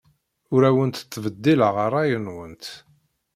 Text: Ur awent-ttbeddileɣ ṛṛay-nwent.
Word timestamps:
Ur 0.53 0.61
awent-ttbeddileɣ 0.69 1.75
ṛṛay-nwent. 1.87 2.65